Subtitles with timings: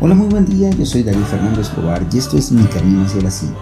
[0.00, 3.20] Hola, muy buen día, yo soy David Fernando Escobar y esto es Mi Camino hacia
[3.20, 3.58] la Cima,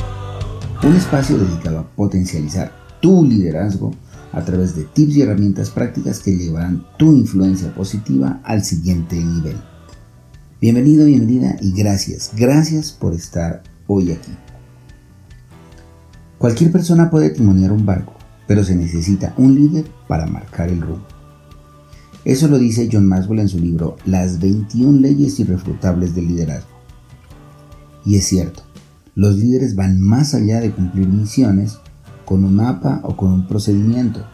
[0.83, 3.95] un espacio dedicado a potencializar tu liderazgo
[4.33, 9.57] a través de tips y herramientas prácticas que llevarán tu influencia positiva al siguiente nivel.
[10.61, 14.33] Bienvenido, bienvenida y gracias, gracias por estar hoy aquí.
[16.37, 18.13] Cualquier persona puede timonear un barco,
[18.47, 21.16] pero se necesita un líder para marcar el rumbo.
[22.27, 26.67] Eso lo dice John Maxwell en su libro Las 21 leyes irrefutables del liderazgo.
[28.05, 28.65] Y es cierto,
[29.15, 31.79] los líderes van más allá de cumplir misiones
[32.25, 34.27] con un mapa o con un procedimiento.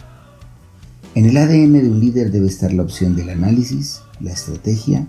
[1.15, 5.07] En el ADN de un líder debe estar la opción del análisis, la estrategia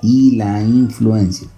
[0.00, 1.48] y la influencia.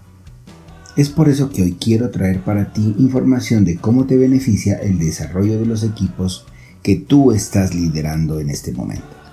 [0.96, 4.98] Es por eso que hoy quiero traer para ti información de cómo te beneficia el
[4.98, 6.46] desarrollo de los equipos
[6.82, 9.23] que tú estás liderando en este momento.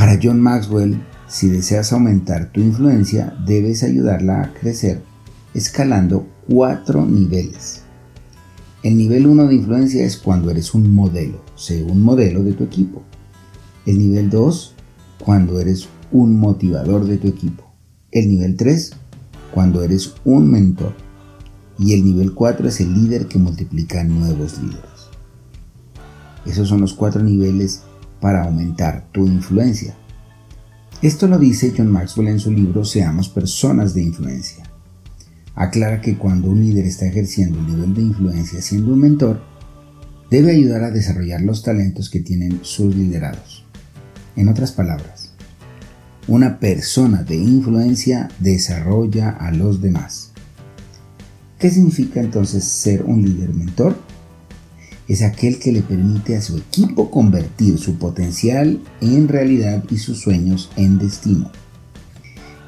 [0.00, 5.02] Para John Maxwell, si deseas aumentar tu influencia, debes ayudarla a crecer
[5.52, 7.82] escalando cuatro niveles.
[8.82, 12.64] El nivel 1 de influencia es cuando eres un modelo, sé un modelo de tu
[12.64, 13.02] equipo.
[13.84, 14.74] El nivel 2,
[15.22, 17.70] cuando eres un motivador de tu equipo.
[18.10, 18.92] El nivel 3,
[19.52, 20.94] cuando eres un mentor.
[21.78, 25.10] Y el nivel 4 es el líder que multiplica nuevos líderes.
[26.46, 27.82] Esos son los cuatro niveles
[28.20, 29.94] para aumentar tu influencia.
[31.02, 34.64] Esto lo dice John Maxwell en su libro Seamos personas de influencia.
[35.54, 39.40] Aclara que cuando un líder está ejerciendo el nivel de influencia siendo un mentor,
[40.30, 43.64] debe ayudar a desarrollar los talentos que tienen sus liderados.
[44.36, 45.32] En otras palabras,
[46.28, 50.30] una persona de influencia desarrolla a los demás.
[51.58, 53.96] ¿Qué significa entonces ser un líder mentor?
[55.10, 60.20] Es aquel que le permite a su equipo convertir su potencial en realidad y sus
[60.20, 61.50] sueños en destino.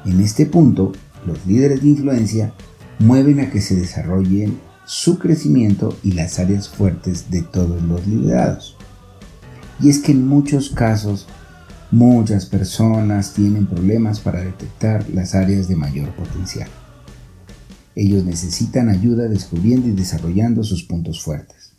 [0.03, 0.91] En este punto,
[1.25, 2.53] los líderes de influencia
[2.99, 8.75] mueven a que se desarrollen su crecimiento y las áreas fuertes de todos los liderados.
[9.79, 11.27] Y es que en muchos casos,
[11.91, 16.67] muchas personas tienen problemas para detectar las áreas de mayor potencial.
[17.95, 21.72] Ellos necesitan ayuda descubriendo y desarrollando sus puntos fuertes.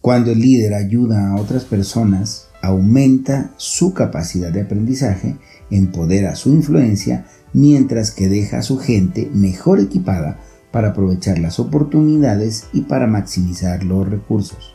[0.00, 5.36] Cuando el líder ayuda a otras personas, aumenta su capacidad de aprendizaje,
[5.70, 10.38] empodera su influencia, mientras que deja a su gente mejor equipada
[10.72, 14.74] para aprovechar las oportunidades y para maximizar los recursos.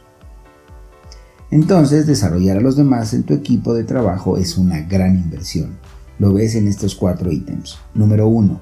[1.49, 5.77] Entonces, desarrollar a los demás en tu equipo de trabajo es una gran inversión.
[6.19, 7.77] Lo ves en estos cuatro ítems.
[7.95, 8.61] Número 1.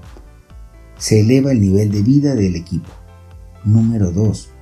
[0.98, 2.90] Se eleva el nivel de vida del equipo.
[3.66, 4.53] Número 2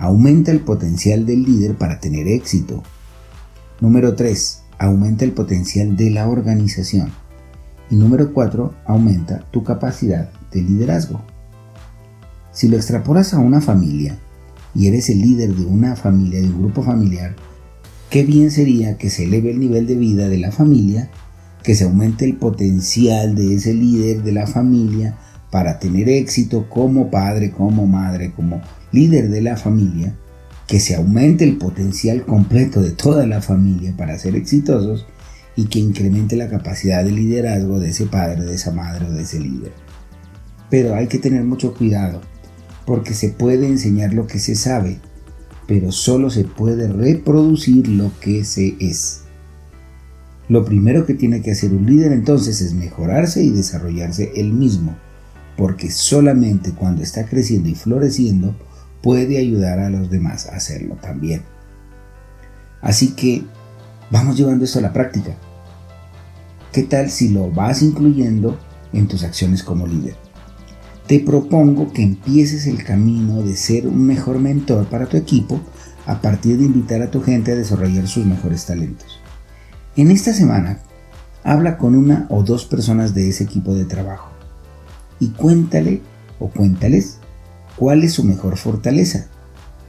[0.00, 2.84] Aumenta el potencial del líder para tener éxito.
[3.80, 4.62] Número 3.
[4.78, 7.10] Aumenta el potencial de la organización.
[7.90, 8.74] Y número 4.
[8.86, 11.20] Aumenta tu capacidad de liderazgo.
[12.52, 14.16] Si lo extrapolas a una familia
[14.72, 17.34] y eres el líder de una familia, de un grupo familiar,
[18.08, 21.10] qué bien sería que se eleve el nivel de vida de la familia,
[21.64, 25.18] que se aumente el potencial de ese líder de la familia
[25.50, 28.60] para tener éxito como padre, como madre, como
[28.92, 30.14] líder de la familia,
[30.66, 35.06] que se aumente el potencial completo de toda la familia para ser exitosos
[35.56, 39.22] y que incremente la capacidad de liderazgo de ese padre, de esa madre o de
[39.22, 39.72] ese líder.
[40.70, 42.20] Pero hay que tener mucho cuidado,
[42.84, 44.98] porque se puede enseñar lo que se sabe,
[45.66, 49.22] pero solo se puede reproducir lo que se es.
[50.48, 54.96] Lo primero que tiene que hacer un líder entonces es mejorarse y desarrollarse él mismo,
[55.56, 58.54] porque solamente cuando está creciendo y floreciendo
[59.08, 61.40] puede ayudar a los demás a hacerlo también.
[62.82, 63.42] Así que
[64.10, 65.34] vamos llevando esto a la práctica.
[66.72, 68.58] ¿Qué tal si lo vas incluyendo
[68.92, 70.14] en tus acciones como líder?
[71.06, 75.58] Te propongo que empieces el camino de ser un mejor mentor para tu equipo
[76.04, 79.20] a partir de invitar a tu gente a desarrollar sus mejores talentos.
[79.96, 80.80] En esta semana,
[81.44, 84.32] habla con una o dos personas de ese equipo de trabajo
[85.18, 86.02] y cuéntale
[86.38, 87.20] o cuéntales
[87.78, 89.26] cuál es su mejor fortaleza